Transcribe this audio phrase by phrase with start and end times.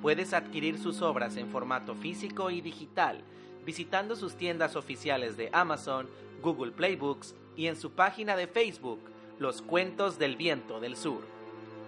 [0.00, 3.24] Puedes adquirir sus obras en formato físico y digital
[3.64, 6.08] visitando sus tiendas oficiales de Amazon,
[6.42, 9.00] Google Playbooks y en su página de Facebook,
[9.38, 11.22] Los Cuentos del Viento del Sur.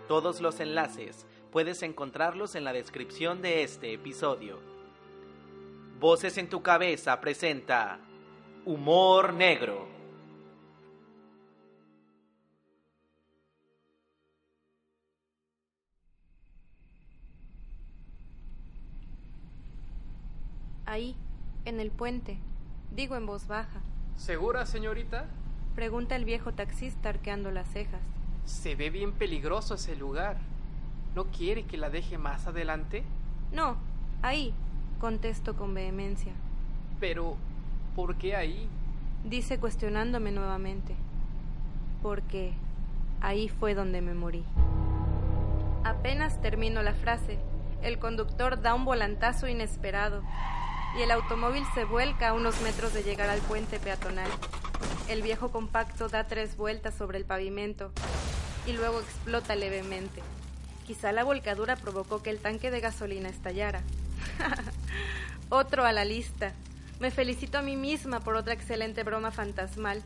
[0.09, 4.59] Todos los enlaces puedes encontrarlos en la descripción de este episodio.
[6.01, 7.99] Voces en tu cabeza presenta
[8.65, 9.87] Humor Negro.
[20.87, 21.17] Ahí,
[21.65, 22.39] en el puente,
[22.91, 23.81] digo en voz baja.
[24.17, 25.27] ¿Segura, señorita?
[25.75, 28.01] Pregunta el viejo taxista arqueando las cejas.
[28.45, 30.37] Se ve bien peligroso ese lugar.
[31.15, 33.05] ¿No quiere que la deje más adelante?
[33.53, 33.77] No,
[34.23, 34.53] ahí,
[35.01, 36.33] contesto con vehemencia.
[37.01, 37.37] Pero,
[37.97, 38.69] ¿por qué ahí?
[39.25, 40.95] Dice cuestionándome nuevamente.
[42.03, 42.53] Porque
[43.21, 44.45] ahí fue donde me morí.
[45.83, 47.39] Apenas termino la frase,
[47.83, 50.23] el conductor da un volantazo inesperado
[50.97, 54.31] y el automóvil se vuelca a unos metros de llegar al puente peatonal.
[55.09, 57.93] El viejo compacto da tres vueltas sobre el pavimento
[58.67, 60.23] y luego explota levemente.
[60.87, 63.83] Quizá la volcadura provocó que el tanque de gasolina estallara.
[65.49, 66.53] Otro a la lista.
[67.01, 70.03] Me felicito a mí misma por otra excelente broma fantasmal.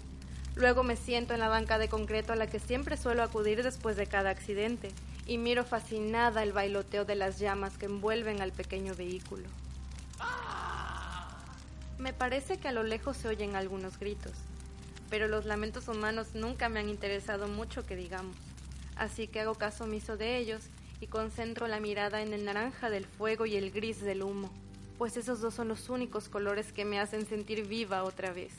[0.56, 3.96] Luego me siento en la banca de concreto a la que siempre suelo acudir después
[3.96, 4.90] de cada accidente
[5.26, 9.48] y miro fascinada el bailoteo de las llamas que envuelven al pequeño vehículo.
[11.98, 14.32] Me parece que a lo lejos se oyen algunos gritos,
[15.10, 18.36] pero los lamentos humanos nunca me han interesado mucho que digamos,
[18.96, 20.62] así que hago caso omiso de ellos
[21.00, 24.48] y concentro la mirada en el naranja del fuego y el gris del humo,
[24.96, 28.52] pues esos dos son los únicos colores que me hacen sentir viva otra vez.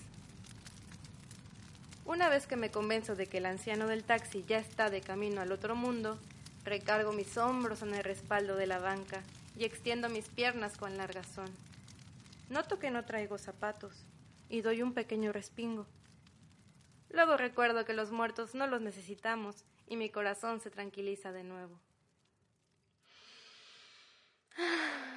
[2.04, 5.40] Una vez que me convenzo de que el anciano del taxi ya está de camino
[5.40, 6.20] al otro mundo,
[6.66, 9.24] recargo mis hombros en el respaldo de la banca
[9.58, 11.50] y extiendo mis piernas con largazón.
[12.50, 14.08] Noto que no traigo zapatos
[14.50, 15.86] y doy un pequeño respingo.
[17.10, 21.80] Luego recuerdo que los muertos no los necesitamos y mi corazón se tranquiliza de nuevo.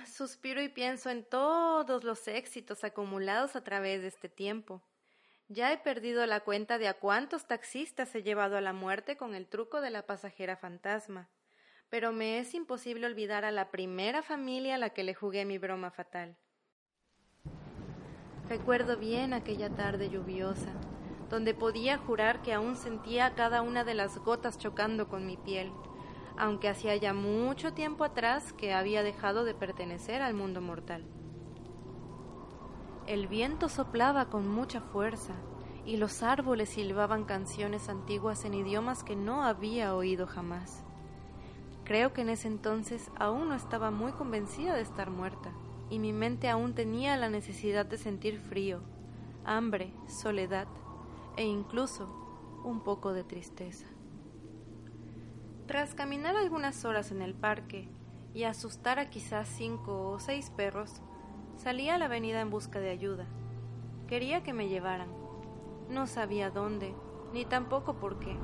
[0.06, 4.82] Suspiro y pienso en todos los éxitos acumulados a través de este tiempo.
[5.48, 9.34] Ya he perdido la cuenta de a cuántos taxistas he llevado a la muerte con
[9.34, 11.30] el truco de la pasajera fantasma,
[11.88, 15.58] pero me es imposible olvidar a la primera familia a la que le jugué mi
[15.58, 16.36] broma fatal.
[18.52, 20.74] Recuerdo bien aquella tarde lluviosa,
[21.30, 25.72] donde podía jurar que aún sentía cada una de las gotas chocando con mi piel,
[26.36, 31.06] aunque hacía ya mucho tiempo atrás que había dejado de pertenecer al mundo mortal.
[33.06, 35.32] El viento soplaba con mucha fuerza
[35.86, 40.84] y los árboles silbaban canciones antiguas en idiomas que no había oído jamás.
[41.84, 45.54] Creo que en ese entonces aún no estaba muy convencida de estar muerta
[45.90, 48.80] y mi mente aún tenía la necesidad de sentir frío,
[49.44, 50.66] hambre, soledad
[51.36, 52.08] e incluso
[52.64, 53.86] un poco de tristeza.
[55.66, 57.88] Tras caminar algunas horas en el parque
[58.34, 61.00] y asustar a quizás cinco o seis perros,
[61.56, 63.26] salí a la avenida en busca de ayuda.
[64.06, 65.08] Quería que me llevaran.
[65.88, 66.94] No sabía dónde,
[67.32, 68.36] ni tampoco por qué,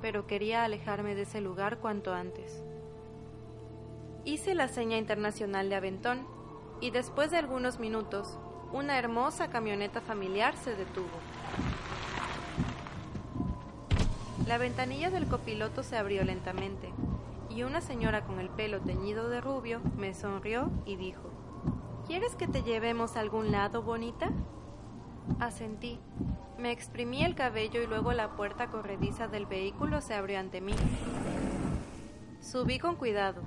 [0.00, 2.62] pero quería alejarme de ese lugar cuanto antes.
[4.24, 6.26] Hice la seña internacional de Aventón
[6.80, 8.38] y después de algunos minutos,
[8.72, 11.08] una hermosa camioneta familiar se detuvo.
[14.46, 16.92] La ventanilla del copiloto se abrió lentamente
[17.48, 21.30] y una señora con el pelo teñido de rubio me sonrió y dijo,
[22.06, 24.30] ¿Quieres que te llevemos a algún lado, bonita?
[25.38, 26.00] Asentí.
[26.58, 30.74] Me exprimí el cabello y luego la puerta corrediza del vehículo se abrió ante mí.
[32.40, 33.42] Subí con cuidado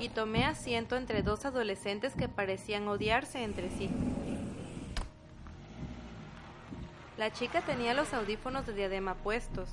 [0.00, 3.90] y tomé asiento entre dos adolescentes que parecían odiarse entre sí.
[7.18, 9.68] La chica tenía los audífonos de diadema puestos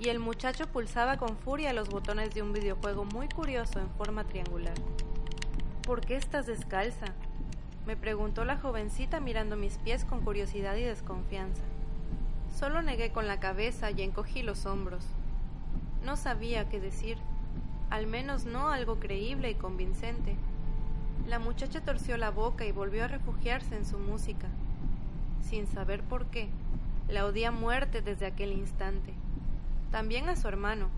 [0.00, 4.24] y el muchacho pulsaba con furia los botones de un videojuego muy curioso en forma
[4.24, 4.74] triangular.
[5.82, 7.06] ¿Por qué estás descalza?
[7.86, 11.62] me preguntó la jovencita mirando mis pies con curiosidad y desconfianza.
[12.54, 15.06] Solo negué con la cabeza y encogí los hombros.
[16.04, 17.16] No sabía qué decir,
[17.90, 20.36] al menos no algo creíble y convincente.
[21.26, 24.48] La muchacha torció la boca y volvió a refugiarse en su música.
[25.42, 26.48] Sin saber por qué,
[27.08, 29.14] la odié a muerte desde aquel instante.
[29.90, 30.88] También a su hermano,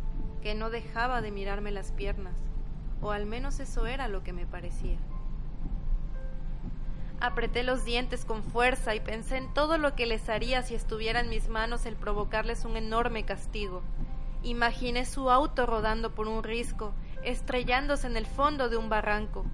[0.43, 2.35] que no dejaba de mirarme las piernas,
[3.01, 4.97] o al menos eso era lo que me parecía.
[7.21, 11.21] Apreté los dientes con fuerza y pensé en todo lo que les haría si estuviera
[11.21, 13.83] en mis manos el provocarles un enorme castigo.
[14.43, 19.45] Imaginé su auto rodando por un risco, estrellándose en el fondo de un barranco.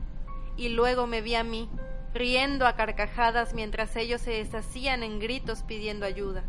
[0.57, 1.69] Y luego me vi a mí,
[2.15, 6.45] riendo a carcajadas mientras ellos se deshacían en gritos pidiendo ayuda.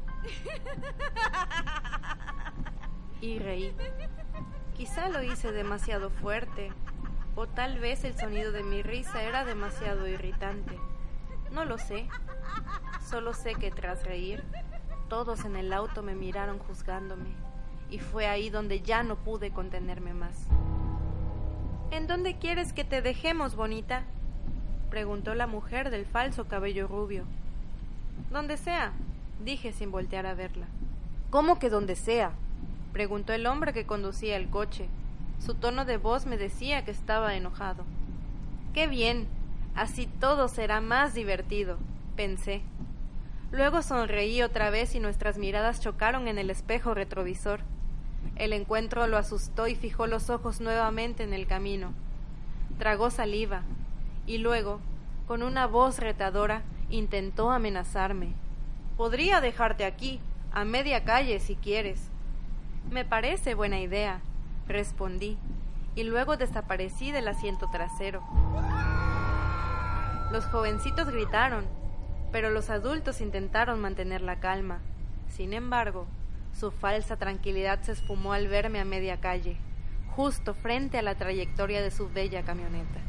[3.19, 3.75] Y reí.
[4.75, 6.71] Quizá lo hice demasiado fuerte,
[7.35, 10.77] o tal vez el sonido de mi risa era demasiado irritante.
[11.51, 12.07] No lo sé.
[13.09, 14.43] Solo sé que tras reír,
[15.09, 17.35] todos en el auto me miraron juzgándome,
[17.89, 20.47] y fue ahí donde ya no pude contenerme más.
[21.91, 24.03] ¿En dónde quieres que te dejemos, bonita?
[24.89, 27.23] preguntó la mujer del falso cabello rubio.
[28.31, 28.93] Donde sea,
[29.43, 30.67] dije sin voltear a verla.
[31.29, 32.31] ¿Cómo que donde sea?
[32.93, 34.87] preguntó el hombre que conducía el coche.
[35.45, 37.83] Su tono de voz me decía que estaba enojado.
[38.73, 39.27] Qué bien,
[39.77, 41.77] Así todo será más divertido,
[42.15, 42.63] pensé.
[43.51, 47.59] Luego sonreí otra vez y nuestras miradas chocaron en el espejo retrovisor.
[48.35, 51.93] El encuentro lo asustó y fijó los ojos nuevamente en el camino.
[52.77, 53.63] Tragó saliva
[54.25, 54.79] y luego,
[55.27, 58.33] con una voz retadora, intentó amenazarme.
[58.97, 60.19] Podría dejarte aquí,
[60.51, 62.09] a media calle, si quieres.
[62.91, 64.21] Me parece buena idea,
[64.67, 65.37] respondí,
[65.95, 68.23] y luego desaparecí del asiento trasero.
[70.31, 71.65] Los jovencitos gritaron,
[72.31, 74.79] pero los adultos intentaron mantener la calma.
[75.29, 76.07] Sin embargo,
[76.59, 79.57] su falsa tranquilidad se esfumó al verme a media calle,
[80.15, 82.99] justo frente a la trayectoria de su bella camioneta.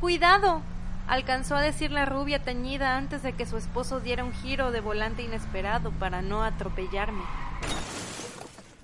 [0.00, 0.60] ¡Cuidado!
[1.06, 4.80] alcanzó a decir la rubia teñida antes de que su esposo diera un giro de
[4.80, 7.22] volante inesperado para no atropellarme.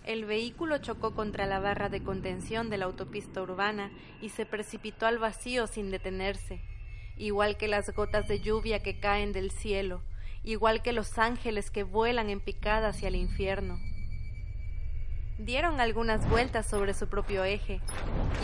[0.07, 5.07] El vehículo chocó contra la barra de contención de la autopista urbana y se precipitó
[5.07, 6.61] al vacío sin detenerse,
[7.17, 10.01] igual que las gotas de lluvia que caen del cielo,
[10.45, 13.79] igual que los ángeles que vuelan en picada hacia el infierno.
[15.39, 17.81] Dieron algunas vueltas sobre su propio eje,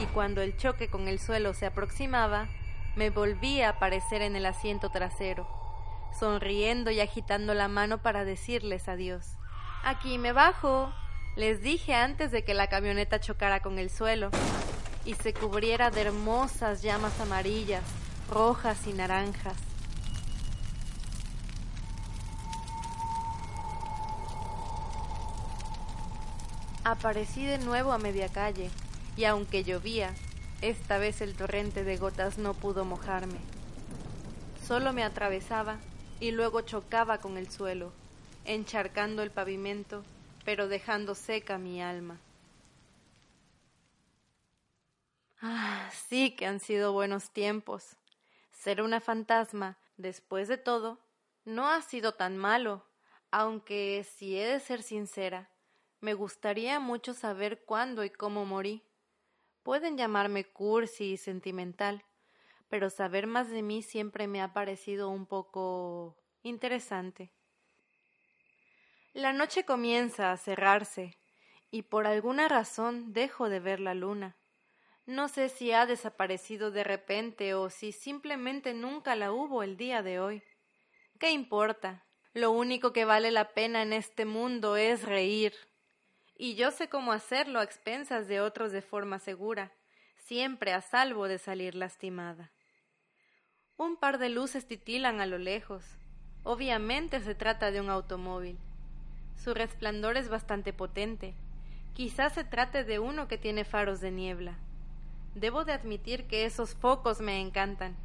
[0.02, 2.48] y cuando el choque con el suelo se aproximaba,
[2.96, 5.48] me volví a aparecer en el asiento trasero,
[6.18, 9.36] sonriendo y agitando la mano para decirles adiós.
[9.84, 10.92] Aquí me bajo,
[11.36, 14.30] les dije antes de que la camioneta chocara con el suelo
[15.04, 17.84] y se cubriera de hermosas llamas amarillas
[18.28, 19.67] rojas y naranjas.
[26.88, 28.70] Aparecí de nuevo a media calle,
[29.14, 30.14] y aunque llovía,
[30.62, 33.36] esta vez el torrente de gotas no pudo mojarme.
[34.66, 35.80] Solo me atravesaba
[36.18, 37.92] y luego chocaba con el suelo,
[38.46, 40.02] encharcando el pavimento,
[40.46, 42.20] pero dejando seca mi alma.
[45.42, 47.98] Ah, sí que han sido buenos tiempos.
[48.50, 50.98] Ser una fantasma, después de todo,
[51.44, 52.86] no ha sido tan malo,
[53.30, 55.50] aunque, si he de ser sincera,
[56.00, 58.82] me gustaría mucho saber cuándo y cómo morí.
[59.62, 62.04] Pueden llamarme cursi y sentimental,
[62.68, 67.32] pero saber más de mí siempre me ha parecido un poco interesante.
[69.12, 71.18] La noche comienza a cerrarse,
[71.70, 74.36] y por alguna razón dejo de ver la luna.
[75.06, 80.02] No sé si ha desaparecido de repente o si simplemente nunca la hubo el día
[80.02, 80.42] de hoy.
[81.18, 82.04] ¿Qué importa?
[82.34, 85.54] Lo único que vale la pena en este mundo es reír.
[86.40, 89.72] Y yo sé cómo hacerlo a expensas de otros de forma segura,
[90.18, 92.52] siempre a salvo de salir lastimada.
[93.76, 95.84] Un par de luces titilan a lo lejos.
[96.44, 98.56] Obviamente se trata de un automóvil.
[99.34, 101.34] Su resplandor es bastante potente.
[101.92, 104.58] Quizás se trate de uno que tiene faros de niebla.
[105.34, 107.96] Debo de admitir que esos focos me encantan.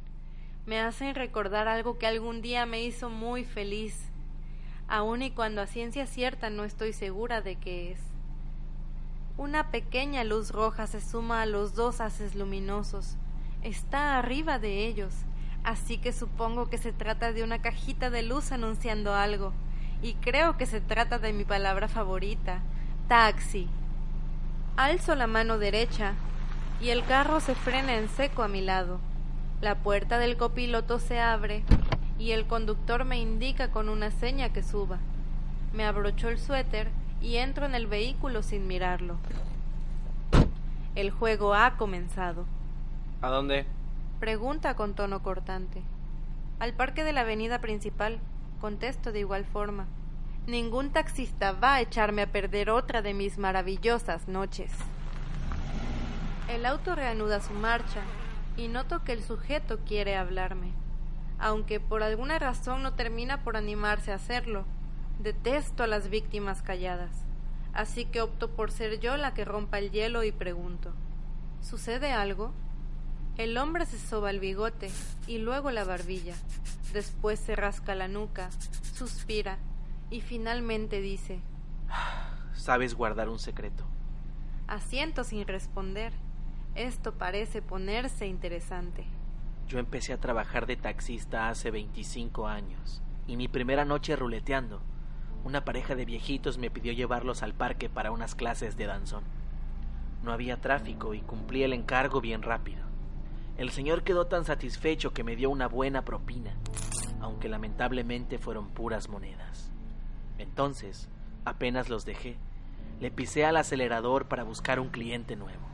[0.66, 4.08] Me hacen recordar algo que algún día me hizo muy feliz,
[4.88, 8.13] aun y cuando a ciencia cierta no estoy segura de qué es.
[9.36, 13.16] Una pequeña luz roja se suma a los dos haces luminosos.
[13.62, 15.12] Está arriba de ellos,
[15.64, 19.52] así que supongo que se trata de una cajita de luz anunciando algo
[20.02, 22.62] y creo que se trata de mi palabra favorita,
[23.08, 23.66] taxi.
[24.76, 26.14] Alzo la mano derecha
[26.80, 29.00] y el carro se frena en seco a mi lado.
[29.60, 31.64] La puerta del copiloto se abre
[32.20, 35.00] y el conductor me indica con una seña que suba.
[35.72, 36.88] Me abrocho el suéter
[37.20, 39.16] y entro en el vehículo sin mirarlo.
[40.94, 42.46] El juego ha comenzado.
[43.20, 43.66] ¿A dónde?
[44.20, 45.82] Pregunta con tono cortante.
[46.60, 48.20] Al parque de la avenida principal.
[48.60, 49.86] Contesto de igual forma.
[50.46, 54.70] Ningún taxista va a echarme a perder otra de mis maravillosas noches.
[56.48, 58.02] El auto reanuda su marcha
[58.56, 60.72] y noto que el sujeto quiere hablarme,
[61.38, 64.64] aunque por alguna razón no termina por animarse a hacerlo.
[65.18, 67.24] Detesto a las víctimas calladas,
[67.72, 70.92] así que opto por ser yo la que rompa el hielo y pregunto
[71.60, 72.52] ¿Sucede algo?
[73.38, 74.90] El hombre se soba el bigote
[75.26, 76.34] y luego la barbilla.
[76.92, 78.50] Después se rasca la nuca,
[78.92, 79.58] suspira
[80.10, 81.40] y finalmente dice
[82.52, 83.84] Sabes guardar un secreto.
[84.66, 86.12] Asiento sin responder.
[86.74, 89.04] Esto parece ponerse interesante.
[89.68, 94.82] Yo empecé a trabajar de taxista hace 25 años y mi primera noche ruleteando,
[95.44, 99.24] una pareja de viejitos me pidió llevarlos al parque para unas clases de danzón.
[100.22, 102.82] No había tráfico y cumplí el encargo bien rápido.
[103.58, 106.54] El señor quedó tan satisfecho que me dio una buena propina,
[107.20, 109.70] aunque lamentablemente fueron puras monedas.
[110.38, 111.08] Entonces,
[111.44, 112.36] apenas los dejé,
[113.00, 115.68] le pisé al acelerador para buscar un cliente nuevo.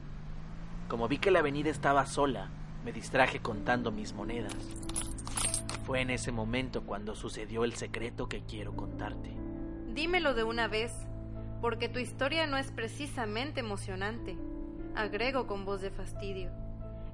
[0.88, 2.50] Como vi que la avenida estaba sola,
[2.84, 4.56] me distraje contando mis monedas.
[5.86, 9.39] Fue en ese momento cuando sucedió el secreto que quiero contarte.
[9.94, 10.92] Dímelo de una vez,
[11.60, 14.38] porque tu historia no es precisamente emocionante,
[14.94, 16.52] agrego con voz de fastidio.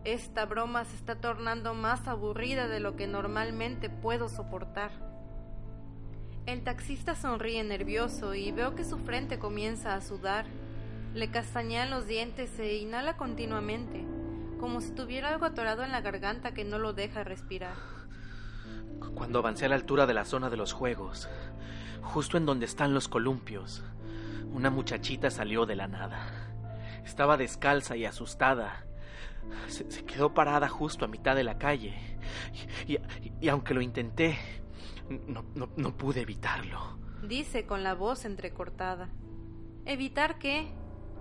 [0.05, 4.91] Esta broma se está tornando más aburrida de lo que normalmente puedo soportar.
[6.45, 10.45] El taxista sonríe nervioso y veo que su frente comienza a sudar.
[11.15, 14.05] Le castañean los dientes e inhala continuamente,
[14.61, 17.75] como si tuviera algo atorado en la garganta que no lo deja respirar.
[19.15, 21.29] Cuando avancé a la altura de la zona de los juegos,
[22.07, 23.85] justo en donde están los columpios,
[24.53, 26.53] una muchachita salió de la nada.
[27.05, 28.87] Estaba descalza y asustada,
[29.69, 31.95] se, quedó parada justo a mitad de la calle.
[32.87, 34.39] Y, aunque lo intenté,
[35.09, 35.45] no,
[35.77, 36.99] no pude evitarlo.
[37.23, 39.09] Dice con la voz entrecortada.
[39.85, 40.73] ¿Evitar qué?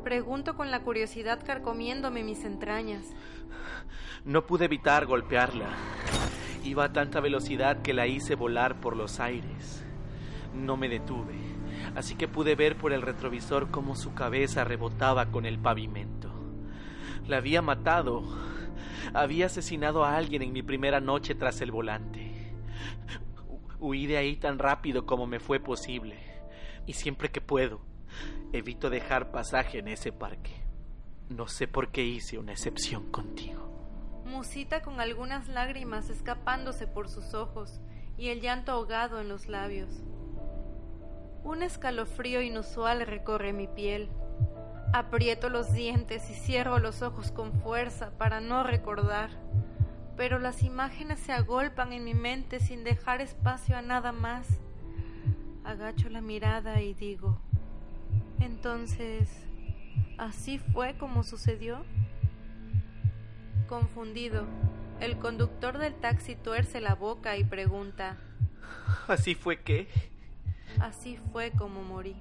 [0.04, 3.06] Pregunto con la curiosidad carcomiéndome mis entrañas.
[4.24, 5.70] No pude evitar golpearla.
[6.64, 9.75] Iba a tanta velocidad que la hice volar por los aires.
[10.56, 11.36] No me detuve,
[11.96, 16.32] así que pude ver por el retrovisor cómo su cabeza rebotaba con el pavimento.
[17.28, 18.24] La había matado.
[19.14, 22.54] Había asesinado a alguien en mi primera noche tras el volante.
[23.80, 26.18] Huí de ahí tan rápido como me fue posible.
[26.86, 27.82] Y siempre que puedo,
[28.54, 30.54] evito dejar pasaje en ese parque.
[31.30, 34.24] No sé por qué hice una excepción contigo.
[34.26, 37.82] Musita con algunas lágrimas escapándose por sus ojos
[38.18, 40.04] y el llanto ahogado en los labios.
[41.46, 44.10] Un escalofrío inusual recorre mi piel.
[44.94, 49.30] Aprieto los dientes y cierro los ojos con fuerza para no recordar,
[50.18, 54.48] pero las imágenes se agolpan en mi mente sin dejar espacio a nada más.
[55.64, 57.40] Agacho la mirada y digo,
[58.40, 59.30] entonces,
[60.18, 61.86] ¿así fue como sucedió?
[63.68, 64.46] Confundido,
[65.00, 68.18] el conductor del taxi tuerce la boca y pregunta,
[69.08, 70.15] ¿Así fue qué?
[70.82, 72.16] Así fue como morí.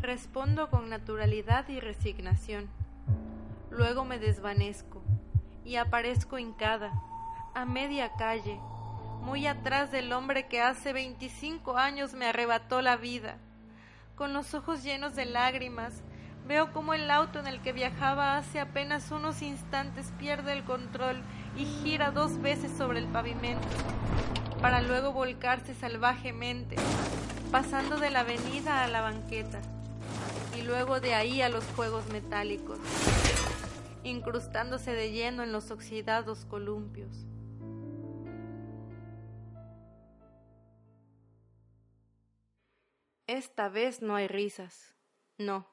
[0.00, 2.68] Respondo con naturalidad y resignación.
[3.70, 5.02] Luego me desvanezco
[5.64, 6.92] y aparezco hincada,
[7.54, 8.58] a media calle,
[9.20, 13.36] muy atrás del hombre que hace veinticinco años me arrebató la vida.
[14.18, 16.02] con los ojos llenos de lágrimas,
[16.46, 21.22] veo cómo el auto en el que viajaba hace apenas unos instantes pierde el control
[21.56, 23.68] y gira dos veces sobre el pavimento,
[24.60, 26.74] para luego volcarse salvajemente,
[27.50, 29.60] pasando de la avenida a la banqueta
[30.56, 32.78] y luego de ahí a los juegos metálicos,
[34.04, 37.26] incrustándose de lleno en los oxidados columpios.
[43.26, 44.94] Esta vez no hay risas,
[45.38, 45.66] no.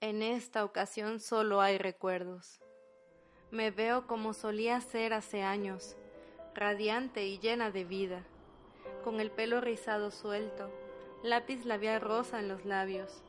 [0.00, 2.60] En esta ocasión solo hay recuerdos.
[3.50, 5.96] Me veo como solía ser hace años,
[6.54, 8.24] radiante y llena de vida,
[9.04, 10.70] con el pelo rizado suelto,
[11.22, 13.22] lápiz labial rosa en los labios,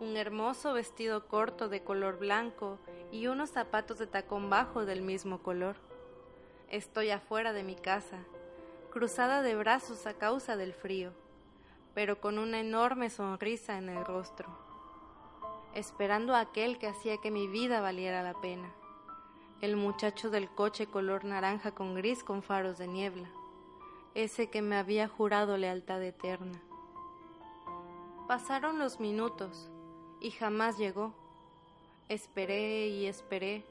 [0.00, 2.78] un hermoso vestido corto de color blanco
[3.10, 5.76] y unos zapatos de tacón bajo del mismo color.
[6.68, 8.18] Estoy afuera de mi casa,
[8.90, 11.12] cruzada de brazos a causa del frío
[11.94, 14.48] pero con una enorme sonrisa en el rostro,
[15.74, 18.72] esperando a aquel que hacía que mi vida valiera la pena,
[19.60, 23.28] el muchacho del coche color naranja con gris con faros de niebla,
[24.14, 26.60] ese que me había jurado lealtad eterna.
[28.30, 29.68] Pasaron los minutos
[30.20, 31.12] y jamás llegó.
[32.08, 33.64] Esperé y esperé,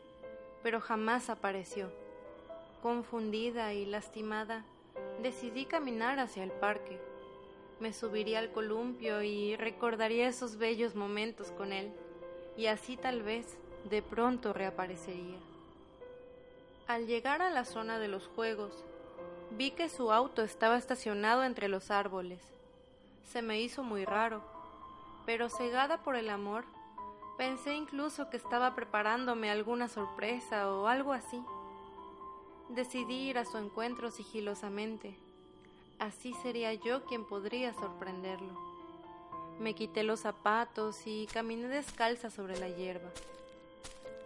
[0.63, 1.89] pero jamás apareció.
[2.81, 4.65] Confundida y lastimada,
[5.23, 6.99] decidí caminar hacia el parque
[7.79, 11.93] me subiría al columpio y recordaría esos bellos momentos con él,
[12.57, 13.57] y así tal vez
[13.89, 15.39] de pronto reaparecería.
[16.87, 18.83] Al llegar a la zona de los juegos,
[19.51, 22.58] vi que su auto estaba estacionado entre los árboles.
[23.25, 24.41] Se me hizo muy raro,
[25.25, 26.65] pero cegada por el amor,
[27.37, 31.41] pensé incluso que estaba preparándome alguna sorpresa o algo así.
[32.69, 35.15] Decidí ir a su encuentro sigilosamente
[35.99, 38.57] así sería yo quien podría sorprenderlo.
[39.59, 43.09] Me quité los zapatos y caminé descalza sobre la hierba.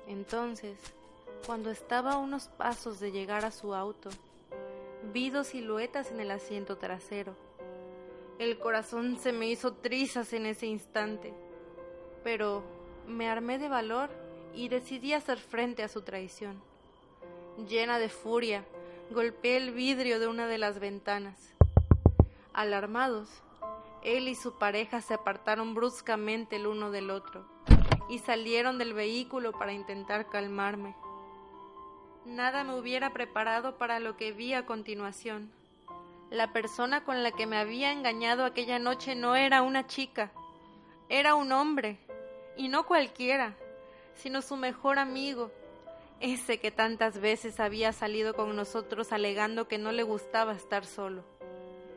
[0.07, 0.77] Entonces,
[1.45, 4.09] cuando estaba a unos pasos de llegar a su auto,
[5.11, 7.35] vi dos siluetas en el asiento trasero.
[8.39, 11.33] El corazón se me hizo trizas en ese instante,
[12.23, 12.63] pero
[13.07, 14.09] me armé de valor
[14.55, 16.61] y decidí hacer frente a su traición.
[17.67, 18.65] Llena de furia,
[19.11, 21.53] golpeé el vidrio de una de las ventanas.
[22.53, 23.29] Alarmados,
[24.03, 27.45] él y su pareja se apartaron bruscamente el uno del otro
[28.09, 30.95] y salieron del vehículo para intentar calmarme.
[32.25, 35.51] Nada me hubiera preparado para lo que vi a continuación.
[36.33, 40.33] La persona con la que me había engañado aquella noche no era una chica,
[41.07, 41.99] era un hombre,
[42.57, 43.55] y no cualquiera,
[44.15, 45.51] sino su mejor amigo,
[46.19, 51.23] ese que tantas veces había salido con nosotros alegando que no le gustaba estar solo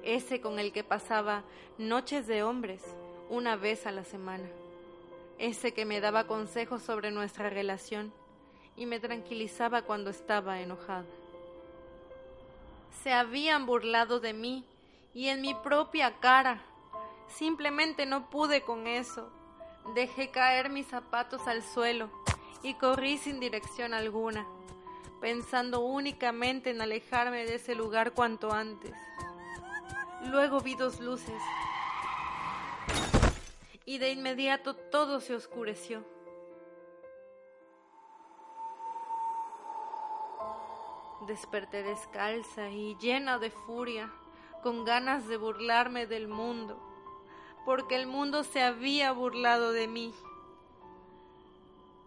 [0.07, 1.43] ese con el que pasaba
[1.79, 2.81] noches de hombres
[3.29, 4.49] una vez a la semana,
[5.39, 8.13] ese que me daba consejos sobre nuestra relación
[8.77, 11.05] y me tranquilizaba cuando estaba enojada.
[13.07, 14.65] Se habían burlado de mí
[15.15, 16.61] y en mi propia cara.
[17.29, 19.31] Simplemente no pude con eso.
[19.95, 22.11] Dejé caer mis zapatos al suelo
[22.65, 24.45] y corrí sin dirección alguna,
[25.21, 28.93] pensando únicamente en alejarme de ese lugar cuanto antes.
[30.25, 31.41] Luego vi dos luces
[33.85, 36.16] y de inmediato todo se oscureció.
[41.27, 44.13] Desperté descalza y llena de furia,
[44.63, 46.79] con ganas de burlarme del mundo,
[47.65, 50.15] porque el mundo se había burlado de mí.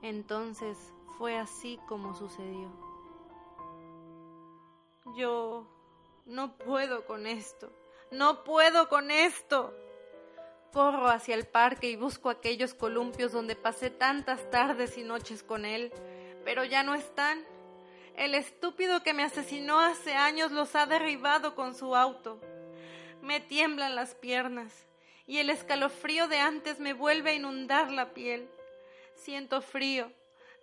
[0.01, 0.77] Entonces
[1.17, 2.71] fue así como sucedió.
[5.17, 5.65] Yo
[6.25, 7.71] no puedo con esto.
[8.11, 9.73] No puedo con esto.
[10.71, 15.65] Corro hacia el parque y busco aquellos columpios donde pasé tantas tardes y noches con
[15.65, 15.91] él,
[16.45, 17.43] pero ya no están.
[18.15, 22.39] El estúpido que me asesinó hace años los ha derribado con su auto.
[23.21, 24.87] Me tiemblan las piernas
[25.27, 28.49] y el escalofrío de antes me vuelve a inundar la piel.
[29.15, 30.11] Siento frío.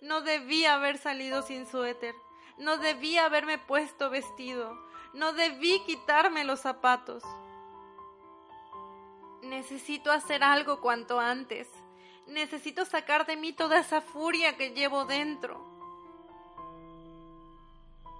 [0.00, 2.14] No debía haber salido sin suéter.
[2.58, 4.76] No debía haberme puesto vestido.
[5.12, 7.22] No debí quitarme los zapatos.
[9.42, 11.68] Necesito hacer algo cuanto antes.
[12.26, 15.75] Necesito sacar de mí toda esa furia que llevo dentro.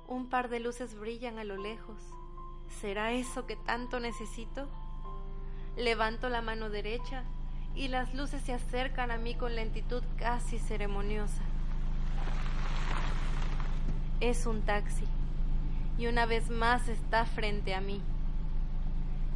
[0.08, 1.96] Un par de luces brillan a lo lejos.
[2.80, 4.68] ¿Será eso que tanto necesito?
[5.76, 7.24] Levanto la mano derecha
[7.74, 11.42] y las luces se acercan a mí con lentitud casi ceremoniosa.
[14.20, 15.06] Es un taxi
[15.98, 18.00] y una vez más está frente a mí.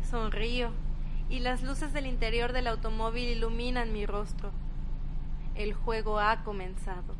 [0.09, 0.71] Sonrío
[1.29, 4.53] y las luces del interior del automóvil iluminan mi rostro.
[5.57, 7.20] El juego ha comenzado.